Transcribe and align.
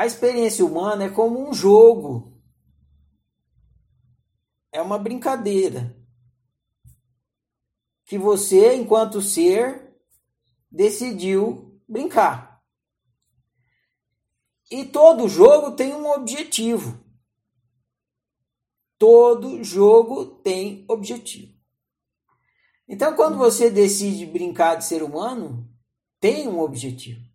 A 0.00 0.06
experiência 0.06 0.64
humana 0.64 1.04
é 1.04 1.10
como 1.10 1.46
um 1.46 1.52
jogo. 1.52 2.40
É 4.72 4.80
uma 4.80 4.98
brincadeira. 4.98 5.94
Que 8.06 8.16
você, 8.16 8.76
enquanto 8.76 9.20
ser, 9.20 9.94
decidiu 10.72 11.78
brincar. 11.86 12.64
E 14.70 14.86
todo 14.86 15.28
jogo 15.28 15.72
tem 15.72 15.92
um 15.92 16.10
objetivo. 16.10 16.98
Todo 18.96 19.62
jogo 19.62 20.24
tem 20.36 20.82
objetivo. 20.88 21.52
Então, 22.88 23.14
quando 23.14 23.36
você 23.36 23.68
decide 23.68 24.24
brincar 24.24 24.76
de 24.76 24.86
ser 24.86 25.02
humano, 25.02 25.70
tem 26.18 26.48
um 26.48 26.58
objetivo. 26.58 27.29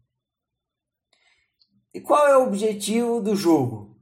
E 1.96 2.02
qual 2.02 2.28
é 2.28 2.38
o 2.38 2.44
objetivo 2.44 3.22
do 3.22 3.38
jogo? 3.38 3.98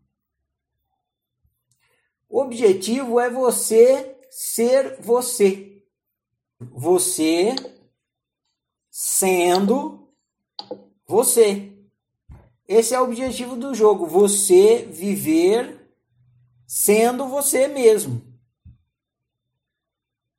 O 2.27 2.41
objetivo 2.41 3.20
é 3.20 3.30
você 3.30 4.17
ser 4.31 5.00
você. 5.00 5.86
Você 6.59 7.55
sendo 8.90 10.12
você. 11.05 11.72
Esse 12.67 12.95
é 12.95 13.00
o 13.00 13.03
objetivo 13.03 13.55
do 13.55 13.76
jogo. 13.76 14.08
Você 14.08 14.88
viver 14.88 15.95
sendo 16.66 17.28
você 17.28 17.67
mesmo. 17.67 18.23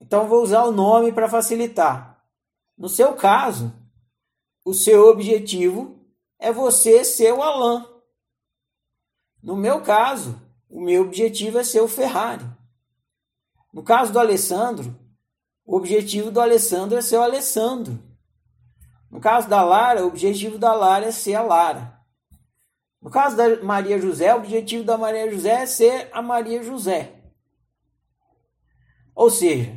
Então 0.01 0.27
vou 0.27 0.43
usar 0.43 0.65
o 0.65 0.73
nome 0.73 1.13
para 1.13 1.29
facilitar. 1.29 2.21
No 2.77 2.89
seu 2.89 3.15
caso, 3.15 3.73
o 4.65 4.75
seu 4.75 5.07
objetivo 5.07 5.94
é 6.45 6.53
você 6.53 7.03
ser 7.03 7.33
o 7.33 7.43
Alan. 7.43 7.89
No 9.43 9.57
meu 9.57 9.81
caso, 9.81 10.39
o 10.69 10.79
meu 10.79 11.03
objetivo 11.03 11.59
é 11.59 11.65
ser 11.65 11.81
o 11.81 11.89
Ferrari. 11.89 12.45
No 13.73 13.83
caso 13.83 14.13
do 14.13 14.19
Alessandro, 14.19 14.95
o 15.65 15.75
objetivo 15.75 16.31
do 16.31 16.41
Alessandro 16.43 16.99
é 16.99 17.01
ser 17.01 17.17
o 17.17 17.23
Alessandro. 17.23 17.99
No 19.11 19.21
caso 19.21 19.49
da 19.49 19.63
Lara, 19.63 20.05
o 20.05 20.09
objetivo 20.09 20.59
da 20.59 20.75
Lara 20.75 21.07
é 21.07 21.13
ser 21.13 21.35
a 21.35 21.43
Lara. 21.43 21.99
No 23.01 23.11
caso 23.11 23.37
da 23.37 23.63
Maria 23.63 23.99
José, 23.99 24.35
o 24.35 24.39
objetivo 24.39 24.85
da 24.85 24.99
Maria 24.99 25.31
José 25.31 25.63
é 25.63 25.67
ser 25.67 26.11
a 26.13 26.21
Maria 26.21 26.63
José. 26.63 27.15
Ou 29.15 29.31
seja, 29.31 29.75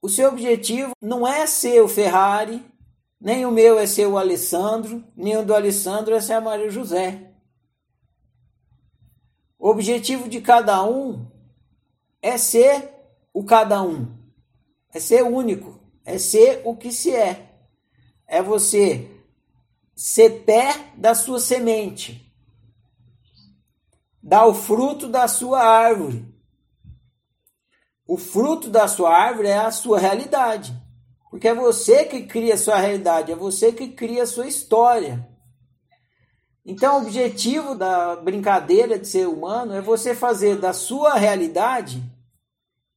o 0.00 0.08
seu 0.08 0.28
objetivo 0.28 0.92
não 1.00 1.28
é 1.28 1.46
ser 1.46 1.82
o 1.82 1.88
Ferrari, 1.88 2.64
nem 3.20 3.44
o 3.44 3.50
meu 3.50 3.78
é 3.78 3.86
ser 3.86 4.06
o 4.06 4.16
Alessandro, 4.16 5.04
nem 5.16 5.36
o 5.36 5.44
do 5.44 5.54
Alessandro 5.54 6.14
é 6.14 6.20
ser 6.20 6.34
a 6.34 6.40
Maria 6.40 6.70
José. 6.70 7.32
O 9.58 9.68
objetivo 9.68 10.28
de 10.28 10.40
cada 10.40 10.84
um 10.84 11.26
é 12.22 12.38
ser 12.38 12.94
o 13.34 13.44
cada 13.44 13.82
um, 13.82 14.16
é 14.92 15.00
ser 15.00 15.22
único, 15.24 15.80
é 16.04 16.16
ser 16.16 16.62
o 16.64 16.76
que 16.76 16.92
se 16.92 17.14
é. 17.14 17.56
É 18.26 18.40
você 18.40 19.10
ser 19.96 20.44
pé 20.44 20.92
da 20.96 21.14
sua 21.14 21.40
semente, 21.40 22.32
dar 24.22 24.46
o 24.46 24.54
fruto 24.54 25.08
da 25.08 25.26
sua 25.26 25.60
árvore. 25.60 26.24
O 28.06 28.16
fruto 28.16 28.70
da 28.70 28.86
sua 28.86 29.10
árvore 29.10 29.48
é 29.48 29.58
a 29.58 29.70
sua 29.70 29.98
realidade. 29.98 30.72
Porque 31.30 31.48
é 31.48 31.54
você 31.54 32.04
que 32.04 32.22
cria 32.22 32.54
a 32.54 32.58
sua 32.58 32.76
realidade, 32.76 33.32
é 33.32 33.36
você 33.36 33.72
que 33.72 33.88
cria 33.88 34.22
a 34.22 34.26
sua 34.26 34.46
história. 34.46 35.28
Então, 36.64 36.98
o 36.98 37.02
objetivo 37.02 37.74
da 37.74 38.16
brincadeira 38.16 38.98
de 38.98 39.08
ser 39.08 39.26
humano 39.26 39.74
é 39.74 39.80
você 39.80 40.14
fazer 40.14 40.56
da 40.56 40.72
sua 40.72 41.14
realidade 41.14 42.02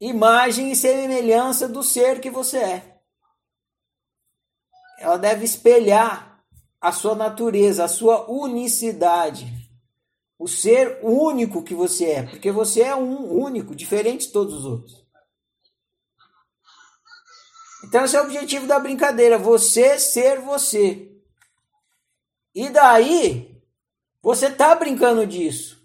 imagem 0.02 0.72
e 0.72 0.76
semelhança 0.76 1.70
do 1.70 1.84
ser 1.84 2.20
que 2.20 2.30
você 2.30 2.58
é. 2.58 3.02
Ela 5.00 5.18
deve 5.18 5.46
espelhar 5.46 6.44
a 6.82 6.92
sua 6.92 7.14
natureza, 7.14 7.84
a 7.84 7.88
sua 7.88 8.30
unicidade, 8.30 9.48
o 10.40 10.48
ser 10.48 11.00
único 11.04 11.64
que 11.64 11.76
você 11.76 12.06
é, 12.06 12.24
porque 12.24 12.52
você 12.52 12.82
é 12.82 12.96
um 12.96 13.32
único, 13.32 13.76
diferente 13.76 14.26
de 14.26 14.34
todos 14.34 14.56
os 14.56 14.66
outros. 14.66 15.06
Então, 17.84 18.06
esse 18.06 18.16
é 18.16 18.22
o 18.22 18.26
objetivo 18.26 18.68
da 18.68 18.80
brincadeira: 18.80 19.38
você 19.38 19.98
ser 20.00 20.40
você. 20.40 21.12
E 22.54 22.70
daí, 22.70 23.62
você 24.22 24.48
está 24.48 24.76
brincando 24.76 25.26
disso. 25.26 25.82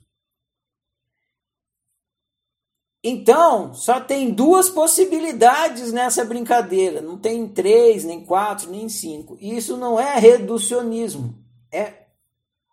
Então, 3.08 3.72
só 3.72 4.00
tem 4.00 4.32
duas 4.32 4.68
possibilidades 4.68 5.92
nessa 5.92 6.24
brincadeira. 6.24 7.00
Não 7.00 7.16
tem 7.16 7.46
três, 7.48 8.02
nem 8.02 8.24
quatro, 8.24 8.68
nem 8.68 8.88
cinco. 8.88 9.38
Isso 9.40 9.76
não 9.76 9.98
é 9.98 10.18
reducionismo. 10.18 11.38
É 11.70 12.06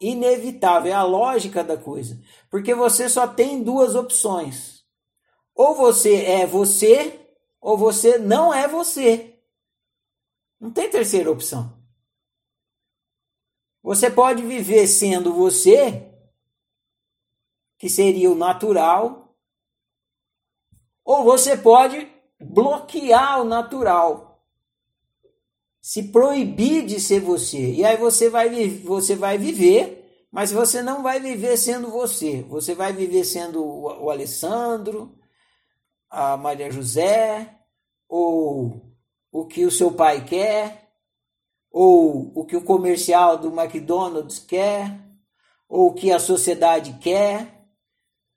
inevitável, 0.01 0.91
é 0.91 0.95
a 0.95 1.03
lógica 1.03 1.63
da 1.63 1.77
coisa. 1.77 2.19
Porque 2.49 2.73
você 2.73 3.07
só 3.07 3.27
tem 3.27 3.61
duas 3.61 3.93
opções. 3.93 4.83
Ou 5.55 5.75
você 5.75 6.23
é 6.23 6.47
você, 6.47 7.22
ou 7.63 7.77
você 7.77 8.17
não 8.17 8.53
é 8.53 8.67
você. 8.67 9.39
Não 10.59 10.69
tem 10.69 10.89
terceira 10.89 11.31
opção. 11.31 11.81
Você 13.81 14.11
pode 14.11 14.43
viver 14.43 14.85
sendo 14.85 15.33
você, 15.33 16.11
que 17.77 17.89
seria 17.89 18.29
o 18.29 18.35
natural, 18.35 19.37
ou 21.05 21.23
você 21.23 21.55
pode 21.55 22.11
bloquear 22.39 23.41
o 23.41 23.45
natural. 23.45 24.45
Se 25.81 26.11
proibir 26.11 26.85
de 26.85 26.99
ser 26.99 27.21
você. 27.21 27.75
E 27.75 27.85
aí 27.85 27.95
você 27.95 28.29
vai, 28.29 28.69
você 28.69 29.15
vai 29.15 29.37
viver, 29.37 30.27
mas 30.29 30.51
você 30.51 30.81
não 30.81 31.01
vai 31.01 31.19
viver 31.19 31.57
sendo 31.57 31.89
você. 31.89 32.41
Você 32.43 32.75
vai 32.75 32.91
viver 32.91 33.23
sendo 33.23 33.63
o 33.63 34.09
Alessandro, 34.09 35.17
a 36.13 36.37
Maria 36.37 36.69
José, 36.69 37.57
ou 38.07 38.95
o 39.31 39.45
que 39.47 39.65
o 39.65 39.71
seu 39.71 39.91
pai 39.91 40.23
quer, 40.23 40.91
ou 41.71 42.31
o 42.35 42.45
que 42.45 42.55
o 42.55 42.63
comercial 42.63 43.35
do 43.39 43.47
McDonald's 43.47 44.37
quer, 44.37 44.95
ou 45.67 45.87
o 45.87 45.93
que 45.93 46.11
a 46.11 46.19
sociedade 46.19 46.99
quer. 47.01 47.65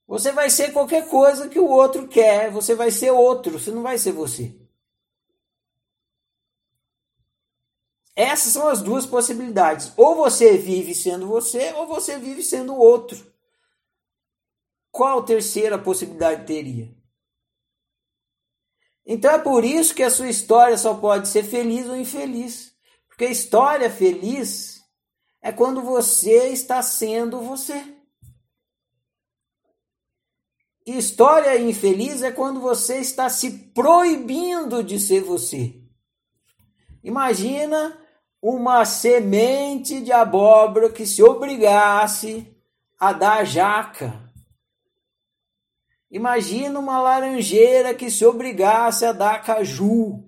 Você 0.09 0.33
vai 0.33 0.49
ser 0.49 0.73
qualquer 0.73 1.07
coisa 1.11 1.51
que 1.51 1.59
o 1.59 1.69
outro 1.69 2.09
quer, 2.09 2.51
você 2.51 2.75
vai 2.75 2.91
ser 2.91 3.11
outro, 3.11 3.59
você 3.59 3.71
não 3.71 3.83
vai 3.83 3.99
ser 3.99 4.13
você. 4.13 4.59
Essas 8.15 8.55
são 8.55 8.69
as 8.69 8.81
duas 8.81 9.05
possibilidades. 9.05 9.93
Ou 9.99 10.15
você 10.15 10.57
vive 10.57 10.95
sendo 10.95 11.27
você, 11.27 11.75
ou 11.75 11.87
você 11.87 12.19
vive 12.19 12.43
sendo 12.43 12.75
outro. 12.75 13.31
Qual 14.91 15.23
terceira 15.23 15.79
possibilidade 15.79 16.47
teria? 16.47 16.96
Então 19.07 19.31
é 19.31 19.39
por 19.39 19.65
isso 19.65 19.95
que 19.95 20.03
a 20.03 20.11
sua 20.11 20.29
história 20.29 20.77
só 20.77 20.95
pode 20.95 21.29
ser 21.29 21.45
feliz 21.45 21.89
ou 21.89 21.95
infeliz. 21.95 22.75
Porque 23.07 23.27
a 23.27 23.31
história 23.31 23.89
feliz 23.89 24.83
é 25.41 25.53
quando 25.53 25.81
você 25.81 26.49
está 26.49 26.83
sendo 26.83 27.41
você. 27.41 27.95
E 30.85 30.99
história 30.99 31.59
infeliz 31.59 32.23
é 32.23 32.33
quando 32.33 32.61
você 32.61 32.99
está 32.99 33.29
se 33.29 33.51
proibindo 33.73 34.83
de 34.83 34.99
ser 34.99 35.23
você. 35.23 35.81
Imagina 37.03 37.97
uma 38.43 38.85
semente 38.85 40.01
de 40.01 40.11
abóbora 40.11 40.91
que 40.91 41.07
se 41.07 41.23
obrigasse 41.23 42.57
a 42.99 43.13
dar 43.13 43.45
jaca 43.45 44.26
Imagina 46.11 46.79
uma 46.79 47.01
laranjeira 47.01 47.95
que 47.95 48.11
se 48.11 48.25
obrigasse 48.25 49.05
a 49.05 49.13
dar 49.13 49.43
caju. 49.43 50.23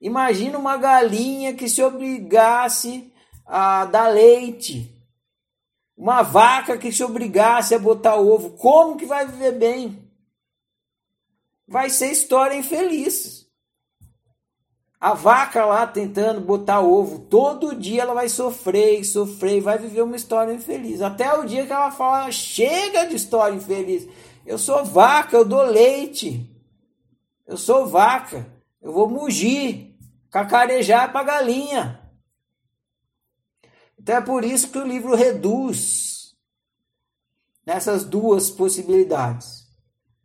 Imagina 0.00 0.58
uma 0.58 0.76
galinha 0.76 1.54
que 1.54 1.68
se 1.68 1.82
obrigasse 1.82 3.12
a 3.46 3.86
dar 3.86 4.08
leite. 4.08 4.90
Uma 5.96 6.22
vaca 6.22 6.76
que 6.76 6.92
se 6.92 7.02
obrigasse 7.02 7.74
a 7.74 7.78
botar 7.78 8.16
ovo. 8.16 8.50
Como 8.50 8.96
que 8.96 9.06
vai 9.06 9.26
viver 9.26 9.52
bem? 9.52 10.10
Vai 11.66 11.88
ser 11.88 12.10
história 12.10 12.56
infeliz. 12.56 13.44
A 15.00 15.12
vaca 15.12 15.64
lá 15.66 15.86
tentando 15.86 16.40
botar 16.40 16.80
ovo, 16.80 17.18
todo 17.18 17.74
dia 17.74 18.00
ela 18.00 18.14
vai 18.14 18.26
sofrer 18.26 19.04
sofrer 19.04 19.60
vai 19.60 19.76
viver 19.76 20.00
uma 20.00 20.16
história 20.16 20.52
infeliz. 20.52 21.02
Até 21.02 21.32
o 21.34 21.44
dia 21.44 21.66
que 21.66 21.72
ela 21.72 21.90
fala: 21.90 22.30
chega 22.30 23.04
de 23.06 23.14
história 23.14 23.54
infeliz. 23.54 24.08
Eu 24.46 24.58
sou 24.58 24.84
vaca, 24.84 25.36
eu 25.36 25.44
dou 25.44 25.62
leite. 25.62 26.50
Eu 27.46 27.56
sou 27.56 27.86
vaca. 27.86 28.46
Eu 28.80 28.92
vou 28.92 29.08
mugir, 29.08 29.96
cacarejar 30.30 31.10
para 31.10 31.24
galinha. 31.24 32.00
Então 33.98 34.16
é 34.16 34.20
por 34.20 34.44
isso 34.44 34.70
que 34.70 34.78
o 34.78 34.86
livro 34.86 35.14
reduz 35.14 36.36
nessas 37.64 38.04
duas 38.04 38.50
possibilidades: 38.50 39.66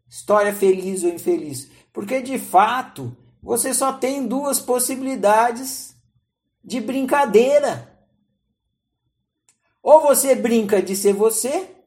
história 0.07 0.53
feliz 0.53 1.03
ou 1.03 1.09
infeliz. 1.09 1.71
Porque 1.93 2.21
de 2.21 2.37
fato, 2.37 3.15
você 3.41 3.73
só 3.73 3.93
tem 3.93 4.27
duas 4.27 4.59
possibilidades 4.59 5.95
de 6.63 6.81
brincadeira. 6.81 7.97
Ou 9.81 10.01
você 10.01 10.35
brinca 10.35 10.81
de 10.81 10.95
ser 10.95 11.13
você, 11.13 11.78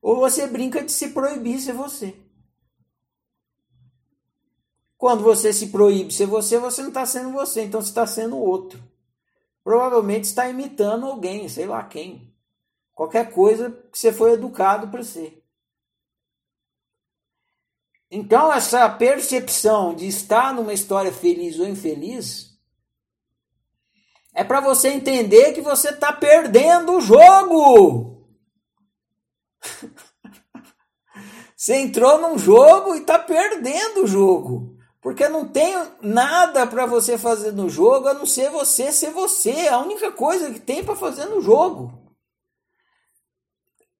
ou 0.00 0.16
você 0.16 0.46
brinca 0.46 0.82
de 0.82 0.92
se 0.92 1.10
proibir 1.10 1.60
ser 1.60 1.72
você. 1.72 2.14
Quando 4.96 5.22
você 5.22 5.52
se 5.52 5.68
proíbe 5.68 6.12
ser 6.12 6.26
você, 6.26 6.58
você 6.58 6.82
não 6.82 6.88
está 6.88 7.06
sendo 7.06 7.30
você, 7.32 7.62
então 7.62 7.80
você 7.80 7.88
está 7.88 8.06
sendo 8.06 8.36
outro. 8.36 8.82
Provavelmente 9.62 10.24
está 10.24 10.48
imitando 10.48 11.06
alguém, 11.06 11.48
sei 11.48 11.66
lá 11.66 11.84
quem. 11.84 12.34
Qualquer 12.94 13.32
coisa 13.32 13.70
que 13.92 13.98
você 13.98 14.12
foi 14.12 14.32
educado 14.32 14.88
para 14.88 15.04
ser. 15.04 15.44
Então, 18.10 18.52
essa 18.52 18.88
percepção 18.88 19.94
de 19.94 20.06
estar 20.06 20.54
numa 20.54 20.72
história 20.72 21.12
feliz 21.12 21.60
ou 21.60 21.66
infeliz 21.66 22.58
é 24.34 24.42
para 24.42 24.60
você 24.60 24.88
entender 24.88 25.52
que 25.52 25.60
você 25.60 25.90
está 25.90 26.12
perdendo 26.12 26.96
o 26.96 27.00
jogo. 27.00 28.17
você 31.56 31.76
entrou 31.76 32.20
num 32.20 32.38
jogo 32.38 32.94
e 32.94 33.00
está 33.00 33.18
perdendo 33.18 34.04
o 34.04 34.06
jogo. 34.06 34.76
Porque 35.00 35.28
não 35.28 35.48
tem 35.48 35.74
nada 36.02 36.66
para 36.66 36.84
você 36.84 37.16
fazer 37.16 37.52
no 37.52 37.70
jogo 37.70 38.08
a 38.08 38.14
não 38.14 38.26
ser 38.26 38.50
você 38.50 38.92
ser 38.92 39.10
você. 39.10 39.68
A 39.68 39.78
única 39.78 40.12
coisa 40.12 40.52
que 40.52 40.60
tem 40.60 40.84
para 40.84 40.96
fazer 40.96 41.26
no 41.26 41.40
jogo. 41.40 41.84
O 41.84 42.08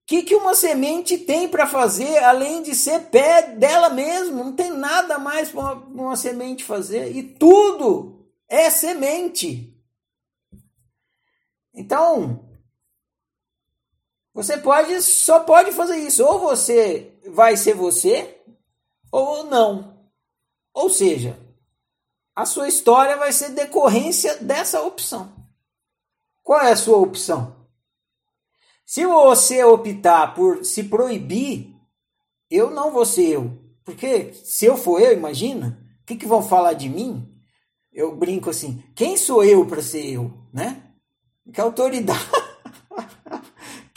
que, 0.07 0.23
que 0.23 0.35
uma 0.35 0.55
semente 0.55 1.19
tem 1.19 1.49
para 1.49 1.67
fazer 1.67 2.19
além 2.25 2.63
de 2.63 2.75
ser 2.75 3.11
pé 3.11 3.43
dela 3.43 3.91
mesma? 3.91 4.43
Não 4.43 4.55
tem 4.55 4.71
nada 4.71 5.19
mais 5.19 5.51
para 5.51 5.61
uma, 5.61 5.75
uma 5.75 6.17
semente 6.17 6.65
fazer. 6.65 7.15
E 7.15 7.23
tudo 7.23 8.27
é 8.49 8.71
semente. 8.71 9.79
Então, 11.75 12.48
você 14.39 14.57
pode 14.57 15.03
só 15.03 15.41
pode 15.41 15.73
fazer 15.73 15.97
isso. 15.97 16.25
Ou 16.25 16.39
você 16.39 17.13
vai 17.27 17.57
ser 17.57 17.75
você, 17.75 18.41
ou 19.11 19.43
não. 19.43 19.99
Ou 20.73 20.89
seja, 20.89 21.37
a 22.37 22.47
sua 22.47 22.69
história 22.69 23.17
vai 23.17 23.33
ser 23.33 23.49
decorrência 23.49 24.37
dessa 24.37 24.81
opção. 24.81 25.33
Qual 26.45 26.61
é 26.61 26.71
a 26.71 26.77
sua 26.77 26.99
opção? 26.99 27.67
Se 28.87 29.05
você 29.05 29.65
optar 29.65 30.35
por 30.37 30.65
se 30.65 30.85
proibir, 30.85 31.75
eu 32.49 32.71
não 32.71 32.93
vou 32.93 33.05
ser 33.05 33.31
eu. 33.31 33.59
Porque 33.85 34.33
se 34.35 34.67
eu 34.67 34.77
for 34.77 35.01
eu, 35.01 35.13
imagina, 35.13 35.85
o 36.01 36.07
que, 36.07 36.15
que 36.15 36.29
vão 36.29 36.45
falar 36.45 36.75
de 36.75 36.89
mim? 36.89 37.29
Eu 37.93 38.15
brinco 38.15 38.51
assim, 38.51 38.85
quem 38.95 39.17
sou 39.17 39.43
eu 39.43 39.67
para 39.67 39.83
ser 39.83 40.09
eu, 40.09 40.33
né? 40.53 40.81
Que 41.53 41.61
autoridade, 41.61 42.25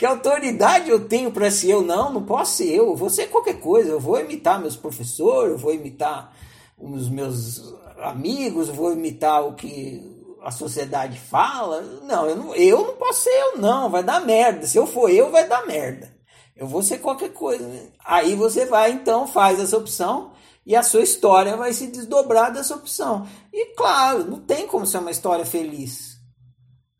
que 0.02 0.06
autoridade 0.06 0.90
eu 0.90 1.06
tenho 1.06 1.30
para 1.30 1.48
ser 1.48 1.70
eu? 1.70 1.80
Não, 1.80 2.12
não 2.12 2.24
posso 2.24 2.56
ser 2.56 2.74
eu, 2.74 2.96
vou 2.96 3.08
ser 3.08 3.28
qualquer 3.28 3.60
coisa, 3.60 3.88
eu 3.88 4.00
vou 4.00 4.18
imitar 4.18 4.60
meus 4.60 4.74
professores, 4.74 5.52
eu 5.52 5.58
vou 5.58 5.72
imitar 5.72 6.34
os 6.76 7.08
meus 7.08 7.72
amigos, 8.00 8.68
vou 8.68 8.92
imitar 8.92 9.46
o 9.46 9.54
que 9.54 10.02
a 10.42 10.50
sociedade 10.50 11.20
fala. 11.20 11.82
Não, 12.02 12.26
eu 12.26 12.34
não, 12.34 12.52
eu 12.56 12.84
não 12.84 12.96
posso 12.96 13.22
ser 13.22 13.30
eu, 13.30 13.58
não, 13.58 13.88
vai 13.88 14.02
dar 14.02 14.26
merda. 14.26 14.66
Se 14.66 14.76
eu 14.76 14.88
for 14.88 15.08
eu, 15.08 15.30
vai 15.30 15.46
dar 15.46 15.64
merda. 15.68 16.12
Eu 16.56 16.66
vou 16.66 16.82
ser 16.82 16.98
qualquer 16.98 17.32
coisa. 17.32 17.64
Aí 18.04 18.34
você 18.34 18.66
vai, 18.66 18.90
então, 18.90 19.28
faz 19.28 19.60
essa 19.60 19.76
opção 19.76 20.32
e 20.66 20.74
a 20.74 20.82
sua 20.82 21.02
história 21.02 21.56
vai 21.56 21.72
se 21.72 21.86
desdobrar 21.86 22.52
dessa 22.52 22.74
opção. 22.74 23.24
E 23.52 23.66
claro, 23.76 24.24
não 24.24 24.40
tem 24.40 24.66
como 24.66 24.84
ser 24.84 24.98
uma 24.98 25.12
história 25.12 25.46
feliz. 25.46 26.11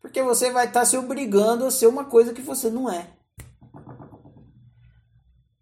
Porque 0.03 0.21
você 0.21 0.51
vai 0.51 0.67
estar 0.67 0.83
se 0.83 0.97
obrigando 0.97 1.65
a 1.65 1.71
ser 1.71 1.87
uma 1.87 2.03
coisa 2.03 2.33
que 2.33 2.41
você 2.41 2.69
não 2.69 2.91
é. 2.91 3.07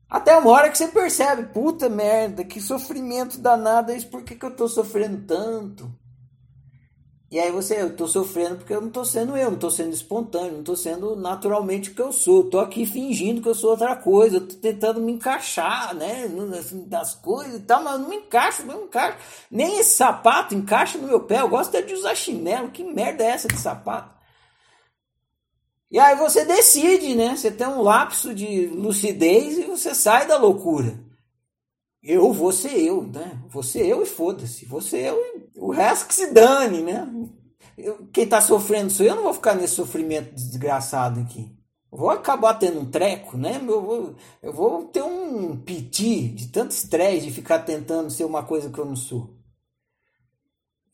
Até 0.10 0.36
uma 0.36 0.50
hora 0.50 0.70
que 0.72 0.78
você 0.80 0.88
percebe, 0.88 1.54
puta 1.54 1.88
merda, 1.88 2.44
que 2.44 2.60
sofrimento 2.60 3.38
danado 3.38 3.92
é 3.92 3.98
isso, 3.98 4.10
por 4.10 4.24
que, 4.24 4.36
que 4.36 4.44
eu 4.44 4.54
tô 4.56 4.68
sofrendo 4.68 5.26
tanto? 5.28 5.90
E 7.30 7.40
aí 7.40 7.52
você, 7.52 7.82
eu 7.82 7.96
tô 7.96 8.08
sofrendo 8.08 8.58
porque 8.58 8.74
eu 8.74 8.82
não 8.82 8.90
tô 8.90 9.06
sendo 9.06 9.38
eu, 9.38 9.52
não 9.52 9.60
tô 9.60 9.70
sendo 9.70 9.94
espontâneo, 9.94 10.58
não 10.58 10.64
tô 10.64 10.76
sendo 10.76 11.16
naturalmente 11.16 11.92
o 11.92 11.96
que 11.96 12.02
eu 12.02 12.12
sou. 12.12 12.50
tô 12.50 12.60
aqui 12.60 12.86
fingindo 12.86 13.44
que 13.44 13.48
eu 13.48 13.56
sou 13.56 13.70
outra 13.70 13.96
coisa, 13.96 14.38
eu 14.38 14.48
tô 14.48 14.56
tentando 14.56 15.00
me 15.00 15.14
encaixar, 15.14 15.96
né, 15.96 16.28
das 16.88 17.14
coisas 17.14 17.58
e 17.58 17.64
tal, 17.64 17.84
mas 17.84 17.94
eu 17.94 18.00
não 18.00 18.10
me 18.10 18.18
encaixo, 18.18 18.66
não 18.66 18.80
me 18.80 18.84
encaixo. 18.86 19.18
Nem 19.52 19.78
esse 19.80 19.96
sapato 19.96 20.56
encaixa 20.56 20.98
no 20.98 21.08
meu 21.08 21.22
pé, 21.22 21.42
eu 21.42 21.48
gosto 21.48 21.76
é 21.76 21.82
de 21.82 21.94
usar 21.94 22.16
chinelo, 22.16 22.72
que 22.72 22.84
merda 22.84 23.24
é 23.24 23.28
essa 23.28 23.48
de 23.48 23.58
sapato? 23.58 24.21
E 25.92 26.00
aí 26.00 26.16
você 26.16 26.46
decide, 26.46 27.14
né? 27.14 27.36
Você 27.36 27.52
tem 27.52 27.68
um 27.68 27.82
lapso 27.82 28.34
de 28.34 28.68
lucidez 28.68 29.58
e 29.58 29.64
você 29.64 29.94
sai 29.94 30.26
da 30.26 30.38
loucura. 30.38 30.98
Eu 32.02 32.32
vou 32.32 32.54
ser 32.54 32.80
eu, 32.80 33.04
né? 33.04 33.44
Ser 33.62 33.86
eu 33.86 34.02
e 34.02 34.06
foda-se. 34.06 34.66
Ser 34.82 35.08
eu 35.08 35.18
e 35.18 35.60
o 35.60 35.70
resto 35.70 36.08
que 36.08 36.14
se 36.14 36.32
dane, 36.32 36.82
né? 36.82 37.06
Eu, 37.78 38.08
quem 38.14 38.26
tá 38.26 38.40
sofrendo 38.40 38.90
sou 38.90 39.06
eu, 39.06 39.12
eu 39.12 39.16
não 39.18 39.24
vou 39.24 39.34
ficar 39.34 39.54
nesse 39.54 39.76
sofrimento 39.76 40.34
desgraçado 40.34 41.20
aqui. 41.20 41.52
Vou 41.92 42.10
acabar 42.10 42.54
tendo 42.54 42.80
um 42.80 42.90
treco, 42.90 43.38
né? 43.38 43.62
Eu 43.62 43.82
vou, 43.82 44.16
eu 44.42 44.54
vou 44.54 44.86
ter 44.86 45.04
um 45.04 45.58
piti 45.58 46.30
de 46.30 46.48
tanto 46.48 46.72
estresse 46.72 47.26
de 47.26 47.34
ficar 47.34 47.60
tentando 47.60 48.10
ser 48.10 48.24
uma 48.24 48.44
coisa 48.44 48.70
que 48.70 48.80
eu 48.80 48.86
não 48.86 48.96
sou. 48.96 49.36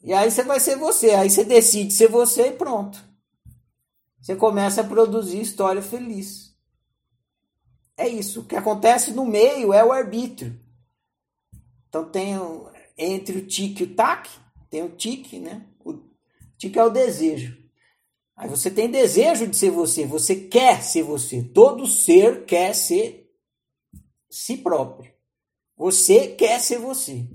E 0.01 0.11
aí 0.11 0.31
você 0.31 0.41
vai 0.43 0.59
ser 0.59 0.75
você. 0.75 1.11
Aí 1.11 1.29
você 1.29 1.43
decide 1.43 1.93
ser 1.93 2.09
você 2.09 2.47
e 2.47 2.53
pronto 2.53 3.06
você 4.27 4.35
começa 4.35 4.81
a 4.81 4.83
produzir 4.83 5.39
história 5.39 5.81
feliz. 5.81 6.53
É 7.95 8.09
isso. 8.09 8.41
O 8.41 8.43
que 8.43 8.57
acontece 8.57 9.13
no 9.13 9.25
meio 9.25 9.71
é 9.71 9.81
o 9.85 9.93
arbítrio. 9.93 10.59
Então 11.87 12.03
tem 12.03 12.33
entre 12.97 13.37
o 13.37 13.47
tique 13.47 13.83
e 13.83 13.85
o 13.85 13.95
tac, 13.95 14.29
tem 14.69 14.83
o 14.83 14.89
tique, 14.89 15.39
né? 15.39 15.65
O 15.79 15.93
tique 16.57 16.77
é 16.77 16.83
o 16.83 16.89
desejo. 16.89 17.57
Aí 18.35 18.49
você 18.49 18.69
tem 18.69 18.91
desejo 18.91 19.47
de 19.47 19.55
ser 19.55 19.71
você, 19.71 20.05
você 20.05 20.35
quer 20.35 20.83
ser 20.83 21.03
você. 21.03 21.41
Todo 21.41 21.87
ser 21.87 22.43
quer 22.43 22.75
ser 22.75 23.33
si 24.29 24.57
próprio. 24.57 25.09
Você 25.77 26.35
quer 26.35 26.59
ser 26.59 26.79
você. 26.79 27.25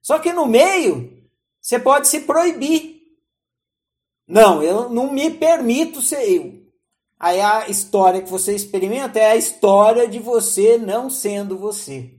Só 0.00 0.18
que 0.18 0.32
no 0.32 0.46
meio, 0.46 1.22
você 1.60 1.78
pode 1.78 2.08
se 2.08 2.20
proibir. 2.20 2.93
Não, 4.26 4.62
eu 4.62 4.88
não 4.88 5.12
me 5.12 5.30
permito 5.30 6.00
ser 6.00 6.28
eu. 6.28 6.64
Aí 7.18 7.40
a 7.40 7.68
história 7.68 8.22
que 8.22 8.30
você 8.30 8.54
experimenta 8.54 9.18
é 9.18 9.32
a 9.32 9.36
história 9.36 10.08
de 10.08 10.18
você 10.18 10.78
não 10.78 11.08
sendo 11.08 11.56
você. 11.56 12.10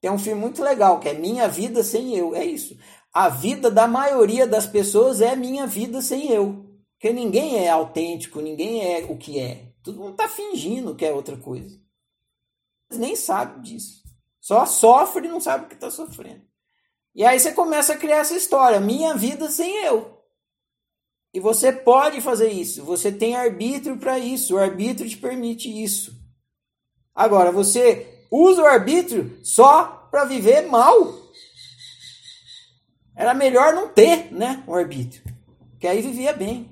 Tem 0.00 0.10
um 0.10 0.18
filme 0.18 0.40
muito 0.40 0.62
legal 0.62 0.98
que 0.98 1.08
é 1.08 1.14
Minha 1.14 1.48
Vida 1.48 1.82
Sem 1.84 2.16
Eu. 2.16 2.34
É 2.34 2.44
isso. 2.44 2.76
A 3.12 3.28
vida 3.28 3.70
da 3.70 3.86
maioria 3.86 4.46
das 4.46 4.66
pessoas 4.66 5.20
é 5.20 5.36
minha 5.36 5.66
vida 5.66 6.00
sem 6.00 6.30
eu. 6.30 6.64
Porque 6.94 7.12
ninguém 7.12 7.58
é 7.58 7.68
autêntico, 7.68 8.40
ninguém 8.40 8.82
é 8.82 9.04
o 9.04 9.18
que 9.18 9.38
é. 9.38 9.72
Todo 9.82 9.98
mundo 9.98 10.12
está 10.12 10.28
fingindo 10.28 10.94
que 10.94 11.04
é 11.04 11.12
outra 11.12 11.36
coisa. 11.36 11.78
Mas 12.88 12.98
nem 12.98 13.14
sabe 13.14 13.60
disso. 13.60 14.02
Só 14.40 14.64
sofre 14.64 15.26
e 15.26 15.30
não 15.30 15.40
sabe 15.40 15.66
o 15.66 15.68
que 15.68 15.74
está 15.74 15.90
sofrendo. 15.90 16.42
E 17.14 17.22
aí 17.22 17.38
você 17.38 17.52
começa 17.52 17.92
a 17.92 17.98
criar 17.98 18.18
essa 18.18 18.34
história. 18.34 18.80
Minha 18.80 19.14
vida 19.14 19.50
sem 19.50 19.84
eu. 19.84 20.21
E 21.32 21.40
você 21.40 21.72
pode 21.72 22.20
fazer 22.20 22.50
isso. 22.50 22.84
Você 22.84 23.10
tem 23.10 23.34
arbítrio 23.34 23.96
para 23.96 24.18
isso. 24.18 24.54
O 24.54 24.58
arbítrio 24.58 25.08
te 25.08 25.16
permite 25.16 25.68
isso. 25.82 26.14
Agora, 27.14 27.50
você 27.50 28.26
usa 28.30 28.62
o 28.62 28.66
arbítrio 28.66 29.38
só 29.42 30.08
para 30.10 30.24
viver 30.24 30.68
mal. 30.68 31.22
Era 33.16 33.34
melhor 33.34 33.74
não 33.74 33.88
ter, 33.88 34.32
né, 34.32 34.62
o 34.66 34.74
arbítrio. 34.74 35.22
Que 35.78 35.86
aí 35.86 36.00
vivia 36.00 36.32
bem. 36.32 36.70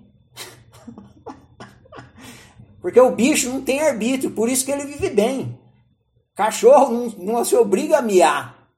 Porque 2.80 3.00
o 3.00 3.14
bicho 3.14 3.50
não 3.50 3.62
tem 3.62 3.80
arbítrio, 3.80 4.30
por 4.30 4.48
isso 4.48 4.64
que 4.64 4.72
ele 4.72 4.84
vive 4.84 5.10
bem. 5.10 5.58
Cachorro 6.34 6.92
não, 6.92 7.34
não 7.34 7.44
se 7.44 7.54
obriga 7.54 7.98
a 7.98 8.02
miar. 8.02 8.68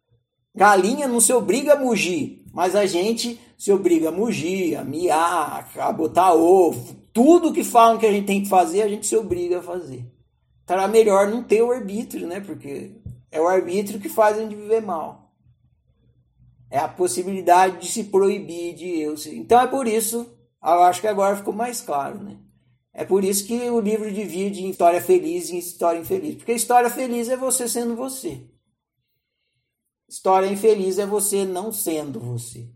Galinha 0.54 1.06
não 1.06 1.20
se 1.20 1.32
obriga 1.32 1.74
a 1.74 1.78
mugir. 1.78 2.41
Mas 2.52 2.76
a 2.76 2.84
gente 2.84 3.40
se 3.56 3.72
obriga 3.72 4.10
a 4.10 4.12
mugir, 4.12 4.76
a 4.76 4.84
miar, 4.84 5.70
a 5.76 5.92
botar 5.92 6.34
ovo. 6.34 6.96
Tudo 7.12 7.52
que 7.52 7.64
falam 7.64 7.98
que 7.98 8.06
a 8.06 8.12
gente 8.12 8.26
tem 8.26 8.42
que 8.42 8.48
fazer, 8.48 8.82
a 8.82 8.88
gente 8.88 9.06
se 9.06 9.16
obriga 9.16 9.58
a 9.60 9.62
fazer. 9.62 10.04
Então 10.64 10.76
era 10.76 10.88
melhor 10.88 11.28
não 11.28 11.42
ter 11.42 11.62
o 11.62 11.72
arbítrio, 11.72 12.26
né? 12.26 12.40
Porque 12.40 12.92
é 13.30 13.40
o 13.40 13.48
arbítrio 13.48 14.00
que 14.00 14.08
faz 14.08 14.36
a 14.36 14.42
gente 14.42 14.54
viver 14.54 14.82
mal. 14.82 15.32
É 16.70 16.78
a 16.78 16.88
possibilidade 16.88 17.78
de 17.80 17.88
se 17.88 18.04
proibir 18.04 18.74
de 18.74 19.00
eu. 19.00 19.14
Então 19.32 19.60
é 19.60 19.66
por 19.66 19.86
isso, 19.86 20.26
eu 20.62 20.82
acho 20.82 21.00
que 21.00 21.06
agora 21.06 21.36
ficou 21.36 21.54
mais 21.54 21.80
claro, 21.80 22.22
né? 22.22 22.36
É 22.94 23.04
por 23.04 23.24
isso 23.24 23.46
que 23.46 23.58
o 23.70 23.80
livro 23.80 24.10
divide 24.12 24.64
em 24.64 24.70
história 24.70 25.00
feliz 25.00 25.48
e 25.48 25.58
história 25.58 25.98
infeliz. 25.98 26.34
Porque 26.34 26.52
história 26.52 26.90
feliz 26.90 27.28
é 27.28 27.36
você 27.36 27.66
sendo 27.66 27.96
você. 27.96 28.42
História 30.12 30.46
infeliz 30.46 30.98
é 30.98 31.06
você 31.06 31.46
não 31.46 31.72
sendo 31.72 32.20
você. 32.20 32.70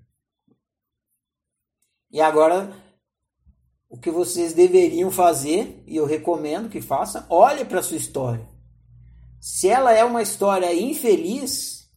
E 2.10 2.18
agora, 2.18 2.74
o 3.90 4.00
que 4.00 4.10
vocês 4.10 4.54
deveriam 4.54 5.10
fazer, 5.10 5.84
e 5.86 5.96
eu 5.96 6.06
recomendo 6.06 6.70
que 6.70 6.80
façam, 6.80 7.26
olhe 7.28 7.62
para 7.66 7.80
a 7.80 7.82
sua 7.82 7.98
história. 7.98 8.48
Se 9.38 9.68
ela 9.68 9.92
é 9.92 10.02
uma 10.02 10.22
história 10.22 10.72
infeliz, 10.72 11.92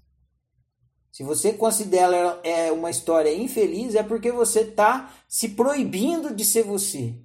se 1.09 1.23
você 1.23 1.53
considera 1.53 2.17
ela 2.17 2.41
é 2.43 2.69
uma 2.73 2.89
história 2.89 3.33
infeliz, 3.33 3.95
é 3.95 4.03
porque 4.03 4.33
você 4.33 4.63
está 4.63 5.15
se 5.25 5.47
proibindo 5.47 6.35
de 6.35 6.43
ser 6.43 6.63
você. 6.63 7.17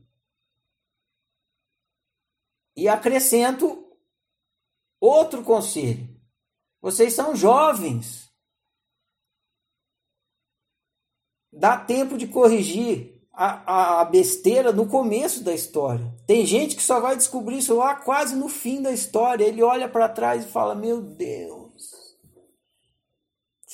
E 2.77 2.87
acrescento 2.87 3.93
outro 5.01 5.43
conselho. 5.43 6.14
Vocês 6.85 7.15
são 7.15 7.35
jovens. 7.35 8.31
Dá 11.51 11.79
tempo 11.79 12.19
de 12.19 12.27
corrigir 12.27 13.23
a, 13.33 14.01
a, 14.01 14.05
besteira 14.05 14.71
no 14.71 14.87
começo 14.87 15.43
da 15.43 15.55
história. 15.55 16.15
Tem 16.27 16.45
gente 16.45 16.77
que 16.77 16.83
só 16.83 17.01
vai 17.01 17.17
descobrir 17.17 17.57
isso 17.57 17.75
lá 17.75 17.97
quase 17.97 18.37
no 18.37 18.51
fim 18.51 18.83
da 18.83 18.93
história. 18.93 19.47
Ele 19.47 19.63
olha 19.63 19.89
para 19.89 20.11
trás 20.11 20.45
e 20.45 20.49
fala: 20.49 20.75
Meu 20.75 21.01
Deus, 21.01 22.19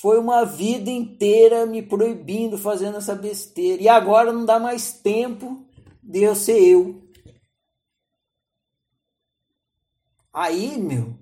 foi 0.01 0.17
uma 0.17 0.45
vida 0.45 0.89
inteira 0.89 1.67
me 1.67 1.83
proibindo 1.83 2.57
fazendo 2.57 2.99
essa 2.99 3.17
besteira. 3.17 3.83
E 3.83 3.89
agora 3.89 4.33
não 4.33 4.45
dá 4.45 4.61
mais 4.61 4.93
tempo 4.93 5.67
de 6.01 6.23
eu 6.23 6.37
ser 6.37 6.63
eu. 6.63 7.03
Aí, 10.33 10.79
meu, 10.79 11.19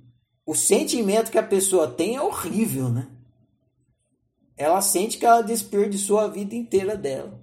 o 0.48 0.54
sentimento 0.54 1.30
que 1.30 1.36
a 1.36 1.42
pessoa 1.42 1.86
tem 1.86 2.16
é 2.16 2.22
horrível, 2.22 2.88
né? 2.88 3.10
Ela 4.56 4.80
sente 4.80 5.18
que 5.18 5.26
ela 5.26 5.42
desperdiçou 5.42 6.18
a 6.18 6.26
vida 6.26 6.54
inteira 6.54 6.96
dela. 6.96 7.38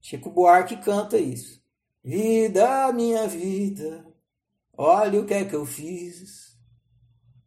Chico 0.00 0.30
Buarque 0.30 0.76
canta 0.76 1.18
isso. 1.18 1.60
Vida, 2.04 2.92
minha 2.92 3.26
vida, 3.26 4.06
olha 4.78 5.20
o 5.20 5.26
que 5.26 5.34
é 5.34 5.44
que 5.44 5.56
eu 5.56 5.66
fiz. 5.66 6.56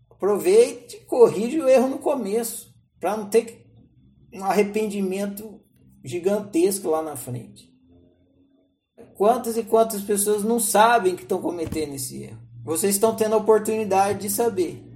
Aproveite 0.09 0.97
e 0.97 1.05
corrige 1.05 1.61
o 1.61 1.69
erro 1.69 1.87
no 1.87 1.99
começo, 1.99 2.75
para 2.99 3.15
não 3.15 3.29
ter 3.29 3.65
um 4.33 4.43
arrependimento 4.43 5.61
gigantesco 6.03 6.89
lá 6.89 7.01
na 7.01 7.15
frente. 7.15 7.73
Quantas 9.15 9.55
e 9.55 9.63
quantas 9.63 10.01
pessoas 10.01 10.43
não 10.43 10.59
sabem 10.59 11.15
que 11.15 11.23
estão 11.23 11.41
cometendo 11.41 11.93
esse 11.93 12.23
erro? 12.23 12.42
Vocês 12.63 12.95
estão 12.95 13.13
tendo 13.13 13.35
a 13.35 13.39
oportunidade 13.39 14.19
de 14.19 14.29
saber. 14.29 14.92